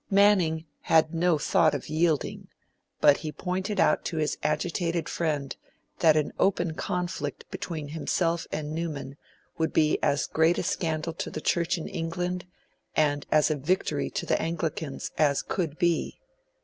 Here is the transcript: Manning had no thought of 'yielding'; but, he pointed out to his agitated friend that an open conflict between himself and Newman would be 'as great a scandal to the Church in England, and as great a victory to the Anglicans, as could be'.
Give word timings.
Manning 0.09 0.65
had 0.79 1.13
no 1.13 1.37
thought 1.37 1.75
of 1.75 1.87
'yielding'; 1.87 2.47
but, 3.01 3.17
he 3.17 3.31
pointed 3.31 3.79
out 3.79 4.03
to 4.05 4.17
his 4.17 4.35
agitated 4.41 5.07
friend 5.07 5.55
that 5.99 6.17
an 6.17 6.33
open 6.39 6.73
conflict 6.73 7.45
between 7.51 7.89
himself 7.89 8.47
and 8.51 8.71
Newman 8.73 9.15
would 9.59 9.71
be 9.73 9.99
'as 10.01 10.25
great 10.25 10.57
a 10.57 10.63
scandal 10.63 11.13
to 11.13 11.29
the 11.29 11.39
Church 11.39 11.77
in 11.77 11.87
England, 11.87 12.47
and 12.95 13.27
as 13.31 13.49
great 13.49 13.57
a 13.59 13.61
victory 13.63 14.09
to 14.09 14.25
the 14.25 14.41
Anglicans, 14.41 15.11
as 15.19 15.43
could 15.43 15.77
be'. 15.77 16.19